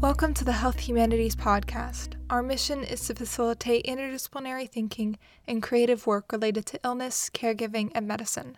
[0.00, 2.14] Welcome to the Health Humanities Podcast.
[2.30, 8.08] Our mission is to facilitate interdisciplinary thinking and creative work related to illness, caregiving, and
[8.08, 8.56] medicine.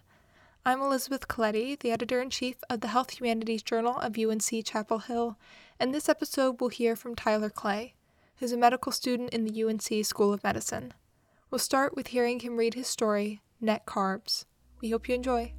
[0.65, 5.01] I'm Elizabeth Coletti, the editor in chief of the Health Humanities Journal of UNC Chapel
[5.01, 5.37] Hill,
[5.80, 7.95] and this episode we'll hear from Tyler Clay,
[8.37, 10.95] who's a medical student in the UNC School of Medicine.
[11.51, 14.45] We'll start with hearing him read his story, Net Carbs.
[14.80, 15.55] We hope you enjoy.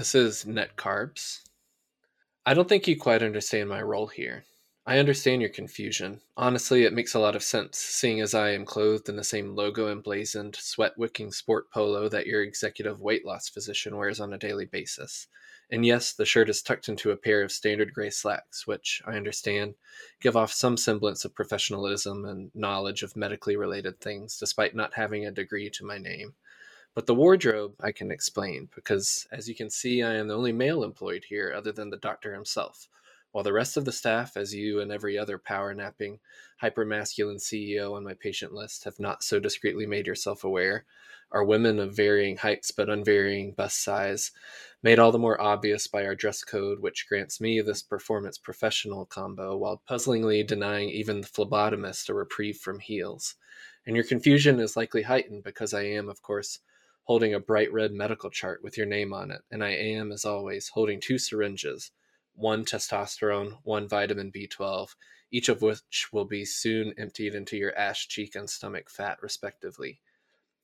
[0.00, 1.40] This is Net Carbs.
[2.46, 4.46] I don't think you quite understand my role here.
[4.86, 6.22] I understand your confusion.
[6.38, 9.54] Honestly, it makes a lot of sense, seeing as I am clothed in the same
[9.54, 14.38] logo emblazoned, sweat wicking sport polo that your executive weight loss physician wears on a
[14.38, 15.26] daily basis.
[15.70, 19.18] And yes, the shirt is tucked into a pair of standard gray slacks, which, I
[19.18, 19.74] understand,
[20.22, 25.26] give off some semblance of professionalism and knowledge of medically related things, despite not having
[25.26, 26.32] a degree to my name.
[26.92, 30.52] But the wardrobe I can explain because, as you can see, I am the only
[30.52, 32.88] male employed here other than the doctor himself,
[33.30, 36.18] while the rest of the staff, as you and every other power napping,
[36.60, 40.84] hypermasculine CEO on my patient list have not so discreetly made yourself aware,
[41.30, 44.32] are women of varying heights but unvarying bust size,
[44.82, 49.06] made all the more obvious by our dress code, which grants me this performance professional
[49.06, 53.36] combo while puzzlingly denying even the phlebotomist a reprieve from heels.
[53.86, 56.58] And your confusion is likely heightened because I am, of course,
[57.04, 60.24] holding a bright red medical chart with your name on it, and I am, as
[60.24, 61.90] always, holding two syringes
[62.34, 64.94] one testosterone, one vitamin B12,
[65.30, 70.00] each of which will be soon emptied into your ash cheek and stomach fat, respectively.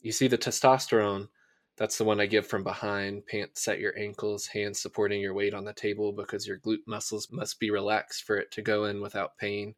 [0.00, 1.28] You see, the testosterone,
[1.76, 5.52] that's the one I give from behind, pants at your ankles, hands supporting your weight
[5.52, 9.00] on the table because your glute muscles must be relaxed for it to go in
[9.02, 9.74] without pain.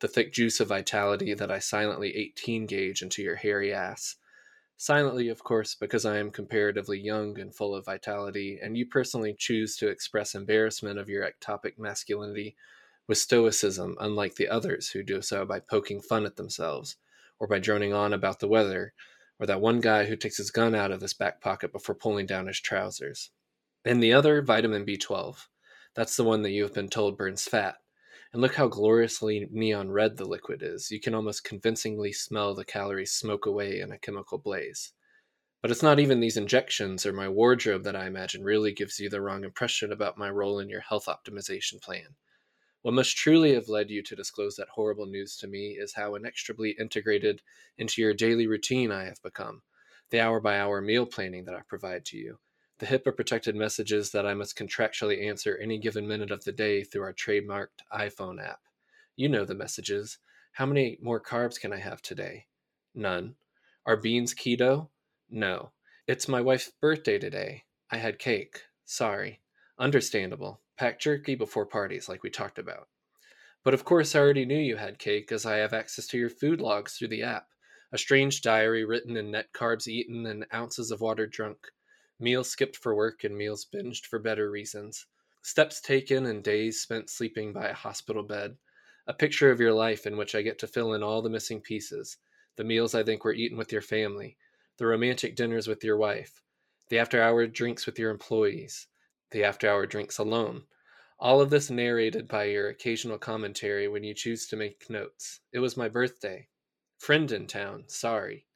[0.00, 4.16] The thick juice of vitality that I silently 18 gauge into your hairy ass
[4.82, 9.32] Silently, of course, because I am comparatively young and full of vitality, and you personally
[9.32, 12.56] choose to express embarrassment of your ectopic masculinity
[13.06, 16.96] with stoicism, unlike the others who do so by poking fun at themselves,
[17.38, 18.92] or by droning on about the weather,
[19.38, 22.26] or that one guy who takes his gun out of his back pocket before pulling
[22.26, 23.30] down his trousers.
[23.84, 25.46] And the other, vitamin B12.
[25.94, 27.76] That's the one that you have been told burns fat,
[28.32, 30.90] and look how gloriously neon red the liquid is.
[30.90, 34.92] You can almost convincingly smell the calories smoke away in a chemical blaze.
[35.60, 39.10] But it's not even these injections or my wardrobe that I imagine really gives you
[39.10, 42.16] the wrong impression about my role in your health optimization plan.
[42.80, 46.16] What must truly have led you to disclose that horrible news to me is how
[46.16, 47.42] inextricably integrated
[47.78, 49.62] into your daily routine I have become,
[50.10, 52.38] the hour by hour meal planning that I provide to you,
[52.82, 56.82] the HIPAA protected messages that I must contractually answer any given minute of the day
[56.82, 58.58] through our trademarked iPhone app.
[59.14, 60.18] You know the messages.
[60.50, 62.46] How many more carbs can I have today?
[62.92, 63.36] None.
[63.86, 64.88] Are beans keto?
[65.30, 65.70] No.
[66.08, 67.62] It's my wife's birthday today.
[67.88, 68.62] I had cake.
[68.84, 69.38] Sorry.
[69.78, 70.60] Understandable.
[70.76, 72.88] Pack jerky before parties, like we talked about.
[73.62, 76.30] But of course, I already knew you had cake, as I have access to your
[76.30, 77.46] food logs through the app.
[77.92, 81.68] A strange diary written in net carbs eaten and ounces of water drunk
[82.22, 85.06] meals skipped for work and meals binged for better reasons,
[85.42, 88.56] steps taken and days spent sleeping by a hospital bed,
[89.08, 91.60] a picture of your life in which I get to fill in all the missing
[91.60, 92.18] pieces,
[92.56, 94.36] the meals I think were eaten with your family,
[94.78, 96.40] the romantic dinners with your wife,
[96.90, 98.86] the after hour drinks with your employees,
[99.32, 100.62] the after hour drinks alone.
[101.18, 105.40] All of this narrated by your occasional commentary when you choose to make notes.
[105.52, 106.48] It was my birthday.
[106.98, 108.46] Friend in town, sorry.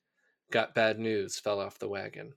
[0.53, 2.35] Got bad news, fell off the wagon.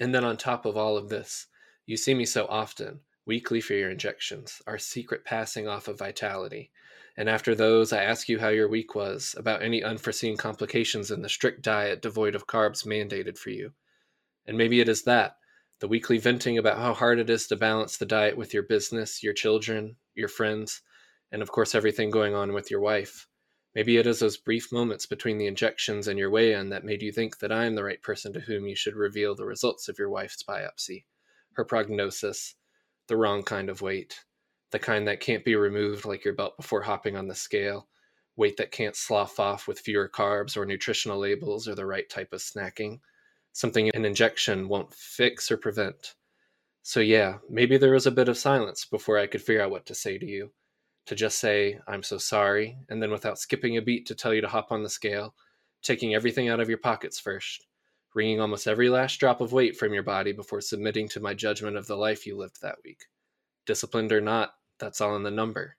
[0.00, 1.46] And then on top of all of this,
[1.86, 6.70] you see me so often, weekly for your injections, our secret passing off of vitality.
[7.16, 11.22] And after those, I ask you how your week was, about any unforeseen complications in
[11.22, 13.72] the strict diet devoid of carbs mandated for you.
[14.46, 15.36] And maybe it is that,
[15.80, 19.22] the weekly venting about how hard it is to balance the diet with your business,
[19.22, 20.82] your children, your friends,
[21.30, 23.27] and of course everything going on with your wife.
[23.78, 27.00] Maybe it is those brief moments between the injections and your weigh in that made
[27.00, 29.88] you think that I am the right person to whom you should reveal the results
[29.88, 31.04] of your wife's biopsy,
[31.52, 32.56] her prognosis,
[33.06, 34.24] the wrong kind of weight,
[34.72, 37.86] the kind that can't be removed like your belt before hopping on the scale,
[38.34, 42.32] weight that can't slough off with fewer carbs or nutritional labels or the right type
[42.32, 42.98] of snacking,
[43.52, 46.16] something an injection won't fix or prevent.
[46.82, 49.86] So, yeah, maybe there was a bit of silence before I could figure out what
[49.86, 50.50] to say to you
[51.08, 54.40] to just say, I'm so sorry, and then without skipping a beat to tell you
[54.42, 55.34] to hop on the scale,
[55.82, 57.66] taking everything out of your pockets first,
[58.14, 61.76] wringing almost every last drop of weight from your body before submitting to my judgment
[61.76, 63.06] of the life you lived that week.
[63.66, 65.76] Disciplined or not, that's all in the number.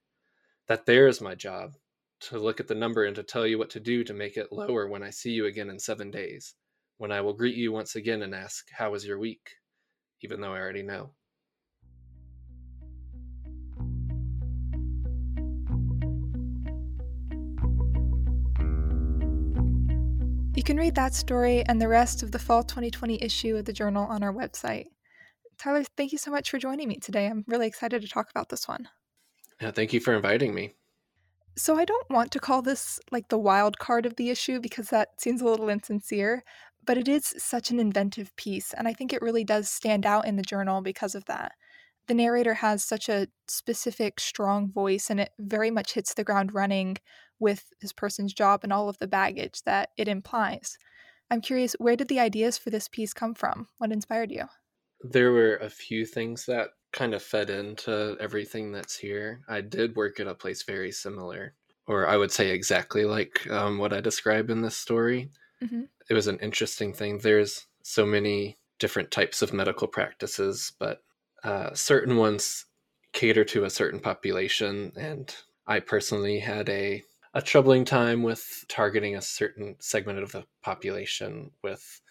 [0.68, 1.76] That there is my job.
[2.22, 4.52] to look at the number and to tell you what to do to make it
[4.52, 6.56] lower when I see you again in seven days,
[6.98, 9.52] when I will greet you once again and ask, How was your week?
[10.22, 11.12] even though I already know.
[20.60, 23.72] You can read that story and the rest of the fall 2020 issue of the
[23.72, 24.88] journal on our website.
[25.58, 27.28] Tyler, thank you so much for joining me today.
[27.28, 28.90] I'm really excited to talk about this one.
[29.62, 30.74] Yeah, thank you for inviting me.
[31.56, 34.90] So, I don't want to call this like the wild card of the issue because
[34.90, 36.44] that seems a little insincere,
[36.86, 40.28] but it is such an inventive piece, and I think it really does stand out
[40.28, 41.54] in the journal because of that.
[42.08, 46.54] The narrator has such a specific, strong voice, and it very much hits the ground
[46.54, 46.98] running
[47.40, 50.78] with this person's job and all of the baggage that it implies.
[51.32, 53.68] I'm curious, where did the ideas for this piece come from?
[53.78, 54.46] What inspired you?
[55.02, 59.42] There were a few things that kind of fed into everything that's here.
[59.48, 61.54] I did work at a place very similar,
[61.88, 65.30] or I would say exactly like um, what I describe in this story.
[65.64, 65.84] Mm-hmm.
[66.10, 67.20] It was an interesting thing.
[67.20, 71.04] There's so many different types of medical practices, but
[71.44, 72.66] uh, certain ones
[73.14, 74.92] cater to a certain population.
[74.98, 75.34] And
[75.68, 77.04] I personally had a
[77.40, 82.02] a troubling time with targeting a certain segment of the population with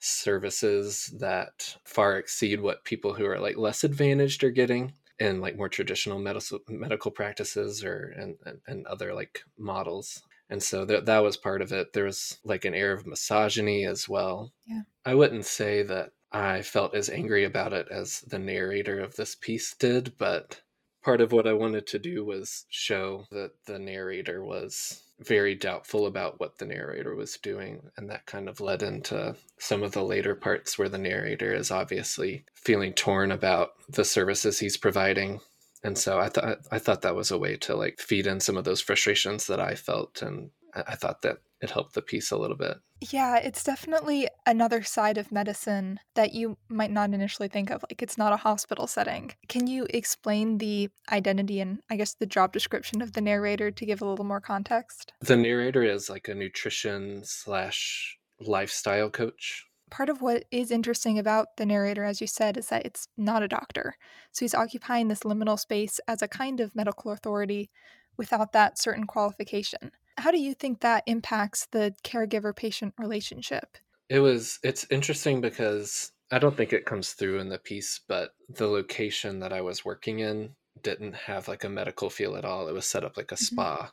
[0.00, 5.56] services that far exceed what people who are like less advantaged are getting in like
[5.56, 10.20] more traditional medical medical practices or and, and, and other like models.
[10.50, 11.92] And so that that was part of it.
[11.92, 14.52] There was like an air of misogyny as well.
[14.66, 14.82] Yeah.
[15.06, 19.34] I wouldn't say that i felt as angry about it as the narrator of this
[19.34, 20.62] piece did but
[21.02, 26.06] part of what I wanted to do was show that the narrator was very doubtful
[26.06, 27.82] about what the narrator was doing.
[27.96, 31.70] And that kind of led into some of the later parts where the narrator is
[31.70, 35.40] obviously feeling torn about the services he's providing.
[35.84, 38.56] And so I thought I thought that was a way to like feed in some
[38.56, 42.38] of those frustrations that I felt and I thought that it helped the piece a
[42.38, 42.78] little bit.
[43.10, 47.82] Yeah, it's definitely another side of medicine that you might not initially think of.
[47.90, 49.32] Like, it's not a hospital setting.
[49.48, 53.86] Can you explain the identity and, I guess, the job description of the narrator to
[53.86, 55.12] give a little more context?
[55.20, 59.66] The narrator is like a nutrition slash lifestyle coach.
[59.90, 63.42] Part of what is interesting about the narrator, as you said, is that it's not
[63.42, 63.96] a doctor.
[64.30, 67.70] So he's occupying this liminal space as a kind of medical authority
[68.16, 69.90] without that certain qualification.
[70.18, 73.78] How do you think that impacts the caregiver patient relationship?
[74.08, 78.34] It was it's interesting because I don't think it comes through in the piece, but
[78.48, 82.68] the location that I was working in didn't have like a medical feel at all.
[82.68, 83.44] It was set up like a mm-hmm.
[83.44, 83.92] spa.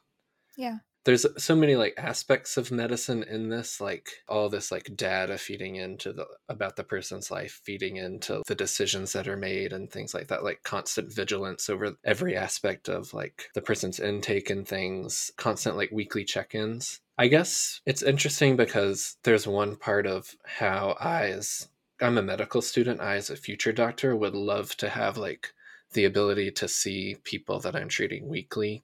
[0.57, 0.79] Yeah
[1.09, 5.75] there's so many like aspects of medicine in this like all this like data feeding
[5.75, 10.13] into the about the person's life feeding into the decisions that are made and things
[10.13, 15.31] like that like constant vigilance over every aspect of like the person's intake and things
[15.35, 17.01] constant like weekly check-ins.
[17.17, 21.69] I guess it's interesting because there's one part of how i as
[21.99, 25.53] i'm a medical student i as a future doctor would love to have like
[25.93, 28.83] the ability to see people that i'm treating weekly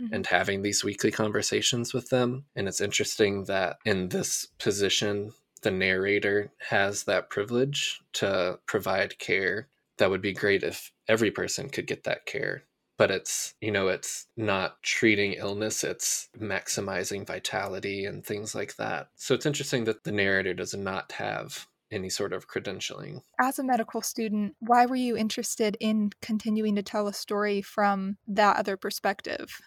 [0.00, 0.14] mm-hmm.
[0.14, 2.44] and having these weekly conversations with them.
[2.56, 5.32] And it's interesting that in this position,
[5.62, 9.68] the narrator has that privilege to provide care.
[9.98, 12.64] That would be great if every person could get that care.
[12.96, 19.08] But it's, you know, it's not treating illness, it's maximizing vitality and things like that.
[19.16, 23.22] So it's interesting that the narrator does not have any sort of credentialing.
[23.40, 28.16] As a medical student, why were you interested in continuing to tell a story from
[28.28, 29.60] that other perspective?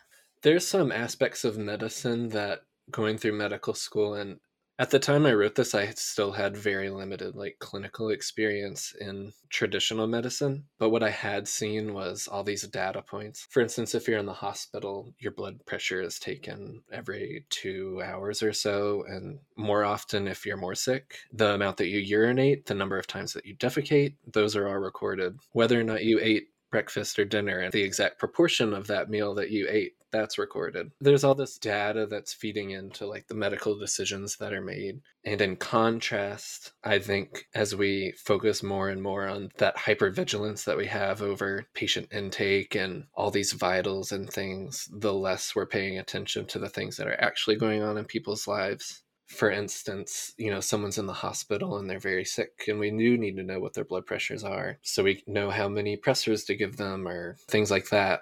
[0.43, 4.39] There's some aspects of medicine that going through medical school and
[4.79, 9.31] at the time I wrote this, I still had very limited like clinical experience in
[9.50, 10.65] traditional medicine.
[10.79, 13.45] But what I had seen was all these data points.
[13.51, 18.41] For instance, if you're in the hospital, your blood pressure is taken every two hours
[18.41, 19.05] or so.
[19.07, 23.05] And more often, if you're more sick, the amount that you urinate, the number of
[23.05, 25.38] times that you defecate, those are all recorded.
[25.51, 29.35] Whether or not you ate breakfast or dinner and the exact proportion of that meal
[29.35, 30.91] that you ate that's recorded.
[31.01, 35.01] There's all this data that's feeding into like the medical decisions that are made.
[35.25, 40.77] And in contrast, I think as we focus more and more on that hypervigilance that
[40.77, 45.98] we have over patient intake and all these vitals and things, the less we're paying
[45.98, 50.51] attention to the things that are actually going on in people's lives for instance, you
[50.51, 53.60] know, someone's in the hospital and they're very sick, and we do need to know
[53.60, 57.38] what their blood pressures are so we know how many pressors to give them or
[57.48, 58.22] things like that.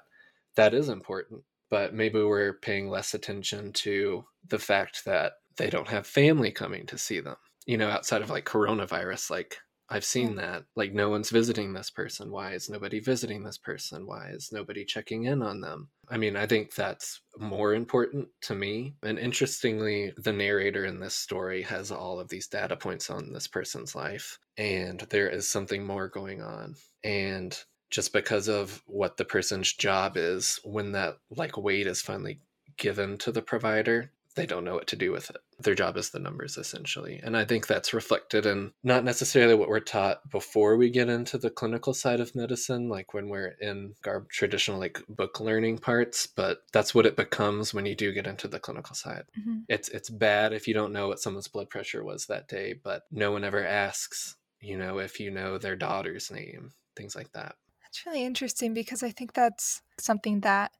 [0.55, 5.87] That is important but maybe we're paying less attention to the fact that they don't
[5.87, 7.37] have family coming to see them.
[7.65, 9.57] You know, outside of like coronavirus, like
[9.91, 10.63] I've seen that.
[10.77, 12.31] Like, no one's visiting this person.
[12.31, 14.07] Why is nobody visiting this person?
[14.07, 15.89] Why is nobody checking in on them?
[16.09, 18.95] I mean, I think that's more important to me.
[19.03, 23.47] And interestingly, the narrator in this story has all of these data points on this
[23.47, 26.75] person's life, and there is something more going on.
[27.03, 27.57] And
[27.91, 32.39] just because of what the person's job is, when that like weight is finally
[32.77, 35.37] given to the provider, they don't know what to do with it.
[35.59, 37.19] Their job is the numbers essentially.
[37.21, 41.37] And I think that's reflected in not necessarily what we're taught before we get into
[41.37, 46.27] the clinical side of medicine, like when we're in our traditional like book learning parts,
[46.27, 49.25] but that's what it becomes when you do get into the clinical side.
[49.37, 49.59] Mm-hmm.
[49.67, 53.03] It's it's bad if you don't know what someone's blood pressure was that day, but
[53.11, 57.55] no one ever asks, you know, if you know their daughter's name, things like that.
[57.91, 60.71] That's really interesting because I think that's something that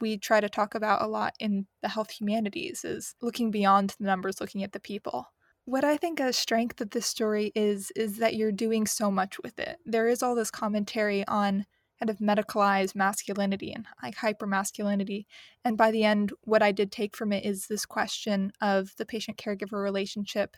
[0.00, 4.06] we try to talk about a lot in the health humanities is looking beyond the
[4.06, 5.28] numbers, looking at the people.
[5.64, 9.38] What I think a strength of this story is is that you're doing so much
[9.44, 9.78] with it.
[9.86, 11.66] There is all this commentary on
[12.00, 15.26] kind of medicalized masculinity and like hypermasculinity.
[15.64, 19.06] And by the end, what I did take from it is this question of the
[19.06, 20.56] patient caregiver relationship,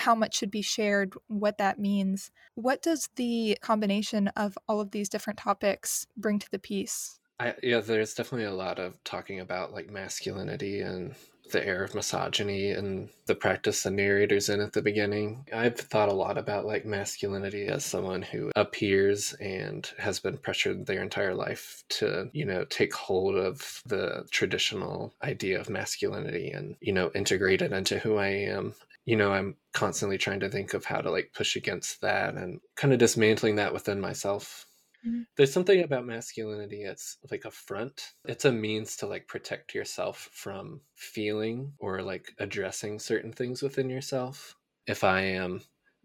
[0.00, 2.30] how much should be shared, what that means.
[2.54, 7.20] What does the combination of all of these different topics bring to the piece?
[7.38, 11.14] I, yeah, there's definitely a lot of talking about like masculinity and
[11.52, 15.46] the air of misogyny and the practice the narrator's in at the beginning.
[15.52, 20.86] I've thought a lot about like masculinity as someone who appears and has been pressured
[20.86, 26.76] their entire life to, you know, take hold of the traditional idea of masculinity and,
[26.80, 28.74] you know, integrate it into who I am.
[29.04, 32.60] You know, I'm constantly trying to think of how to like push against that and
[32.76, 34.66] kind of dismantling that within myself
[35.06, 35.22] Mm-hmm.
[35.36, 38.12] There's something about masculinity, it's like a front.
[38.26, 43.88] It's a means to like protect yourself from feeling or like addressing certain things within
[43.88, 44.56] yourself.
[44.86, 45.62] If I am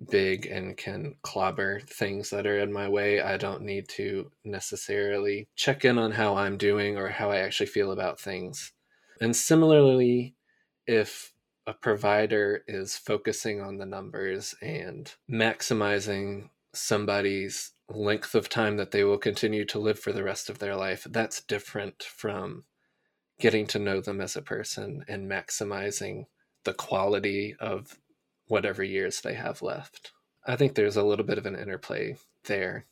[0.09, 5.47] big and can clobber things that are in my way, I don't need to necessarily
[5.55, 8.71] check in on how I'm doing or how I actually feel about things.
[9.19, 10.35] And similarly,
[10.87, 11.33] if
[11.67, 19.03] a provider is focusing on the numbers and maximizing somebody's length of time that they
[19.03, 21.07] will continue to live for the rest of their life.
[21.09, 22.65] That's different from
[23.39, 26.25] getting to know them as a person and maximizing
[26.63, 27.99] the quality of
[28.47, 30.11] whatever years they have left.
[30.45, 32.85] I think there's a little bit of an interplay there.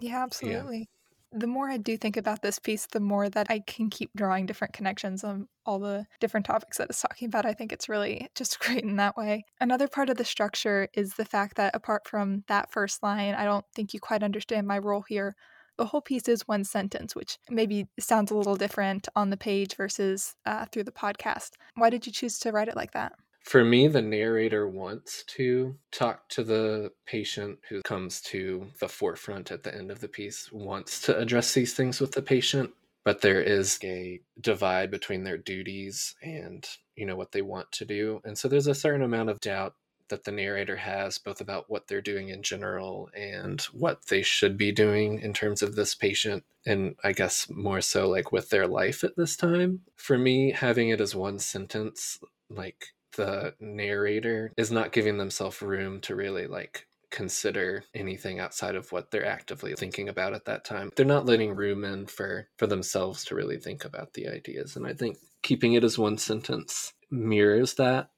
[0.00, 0.88] Yeah, absolutely
[1.32, 4.46] the more I do think about this piece, the more that I can keep drawing
[4.46, 7.46] different connections on all the different topics that it's talking about.
[7.46, 9.44] I think it's really just great in that way.
[9.60, 13.44] Another part of the structure is the fact that apart from that first line, I
[13.44, 15.34] don't think you quite understand my role here.
[15.78, 19.74] The whole piece is one sentence, which maybe sounds a little different on the page
[19.74, 21.52] versus uh, through the podcast.
[21.76, 23.12] Why did you choose to write it like that?
[23.44, 29.50] For me, the narrator wants to talk to the patient who comes to the forefront
[29.50, 32.70] at the end of the piece, wants to address these things with the patient,
[33.04, 37.84] but there is a divide between their duties and, you know, what they want to
[37.84, 38.20] do.
[38.24, 39.74] And so there's a certain amount of doubt
[40.12, 44.58] that the narrator has both about what they're doing in general and what they should
[44.58, 48.66] be doing in terms of this patient and i guess more so like with their
[48.66, 52.18] life at this time for me having it as one sentence
[52.50, 58.90] like the narrator is not giving themselves room to really like consider anything outside of
[58.90, 60.90] what they're actively thinking about at that time.
[60.96, 64.86] They're not letting room in for for themselves to really think about the ideas and
[64.86, 68.08] I think keeping it as one sentence mirrors that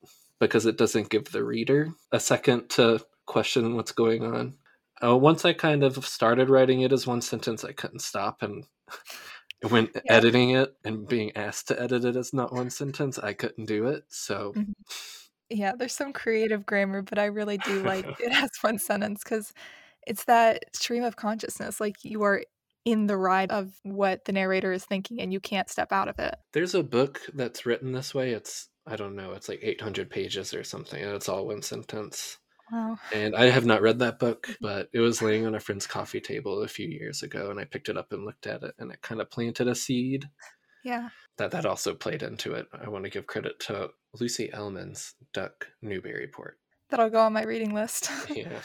[0.40, 4.54] because it doesn't give the reader a second to question what's going on.
[5.02, 8.64] Uh, once I kind of started writing it as one sentence, I couldn't stop and
[9.70, 10.00] when yeah.
[10.08, 13.86] editing it and being asked to edit it as not one sentence, I couldn't do
[13.86, 14.04] it.
[14.08, 14.72] So, mm-hmm.
[15.50, 19.52] yeah, there's some creative grammar, but I really do like it as one sentence because
[20.06, 21.80] it's that stream of consciousness.
[21.80, 22.42] Like you are
[22.84, 26.18] in the ride of what the narrator is thinking and you can't step out of
[26.18, 26.34] it.
[26.52, 28.32] There's a book that's written this way.
[28.32, 32.38] It's, I don't know, it's like 800 pages or something, and it's all one sentence.
[32.72, 32.98] Wow.
[33.12, 36.20] And I have not read that book, but it was laying on a friend's coffee
[36.20, 38.90] table a few years ago, and I picked it up and looked at it, and
[38.90, 40.28] it kind of planted a seed.
[40.84, 41.08] Yeah.
[41.36, 42.66] That that also played into it.
[42.72, 46.58] I want to give credit to Lucy Ellmann's Ducks Newburyport.
[46.90, 48.10] That'll go on my reading list.
[48.34, 48.60] yeah.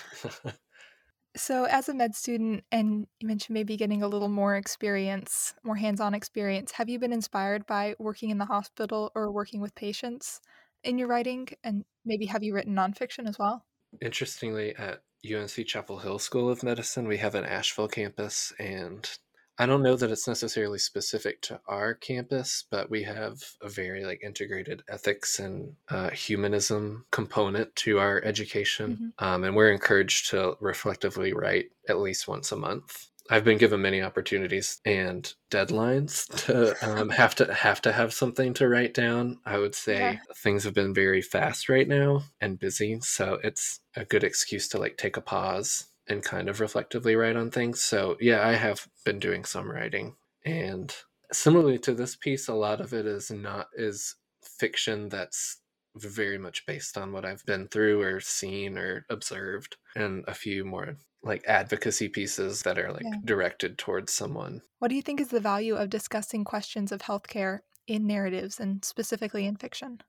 [1.35, 5.75] so, as a med student, and you mentioned maybe getting a little more experience, more
[5.75, 10.41] hands-on experience, have you been inspired by working in the hospital or working with patients
[10.83, 11.47] in your writing?
[11.63, 13.65] And maybe have you written nonfiction as well?
[14.01, 19.09] Interestingly, at UNC Chapel Hill School of Medicine, we have an Asheville campus, and
[19.57, 24.05] I don't know that it's necessarily specific to our campus, but we have a very
[24.05, 29.25] like integrated ethics and uh, humanism component to our education, mm-hmm.
[29.25, 33.08] um, and we're encouraged to reflectively write at least once a month.
[33.29, 38.53] I've been given many opportunities and deadlines to um, have to have to have something
[38.55, 39.39] to write down.
[39.45, 40.17] I would say yeah.
[40.35, 44.79] things have been very fast right now and busy, so it's a good excuse to
[44.79, 47.81] like take a pause and kind of reflectively write on things.
[47.81, 50.15] So, yeah, I have been doing some writing.
[50.43, 50.93] And
[51.31, 55.57] similarly to this piece, a lot of it is not is fiction that's
[55.95, 60.65] very much based on what I've been through or seen or observed, and a few
[60.65, 63.19] more like advocacy pieces that are like yeah.
[63.25, 64.61] directed towards someone.
[64.79, 68.83] What do you think is the value of discussing questions of healthcare in narratives and
[68.85, 70.01] specifically in fiction?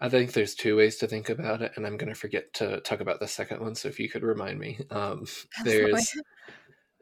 [0.00, 2.80] I think there's two ways to think about it, and I'm going to forget to
[2.80, 3.76] talk about the second one.
[3.76, 5.26] So if you could remind me, um,
[5.64, 6.12] there's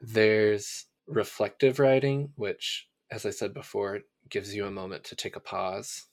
[0.00, 5.40] there's reflective writing, which, as I said before, gives you a moment to take a
[5.40, 6.06] pause,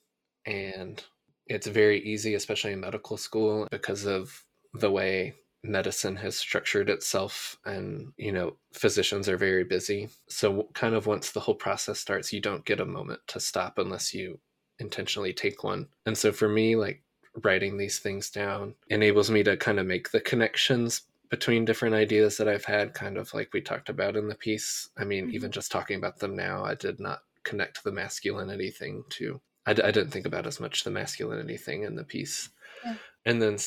[0.46, 1.04] and
[1.46, 5.34] it's very easy, especially in medical school, because of the way
[5.64, 11.32] medicine has structured itself and you know physicians are very busy so kind of once
[11.32, 14.40] the whole process starts you don't get a moment to stop unless you
[14.80, 15.88] intentionally take one.
[16.06, 17.04] And so for me, like
[17.44, 22.38] writing these things down enables me to kind of make the connections between different ideas
[22.38, 24.90] that I've had, kind of like we talked about in the piece.
[24.98, 25.36] I mean, mm-hmm.
[25.36, 29.74] even just talking about them now, I did not connect the masculinity thing to, I
[29.74, 32.50] d- I didn't think about as much the masculinity thing in the piece.
[32.86, 32.96] Yeah.
[33.26, 33.58] And then,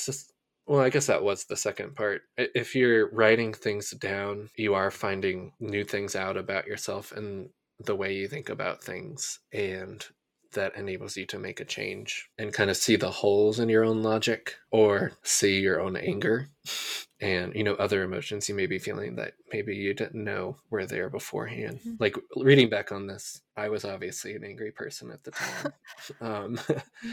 [0.67, 2.23] well, I guess that was the second part.
[2.37, 7.51] If you're writing things down, you are finding new things out about yourself and
[7.85, 9.41] the way you think about things.
[9.53, 10.05] And
[10.53, 13.85] that enables you to make a change and kind of see the holes in your
[13.85, 16.49] own logic or see your own anger
[17.21, 20.87] and you know other emotions you may be feeling that maybe you didn't know were
[20.87, 21.95] there beforehand mm-hmm.
[22.01, 25.73] like reading back on this i was obviously an angry person at the time
[26.21, 26.61] um,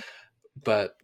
[0.64, 0.96] but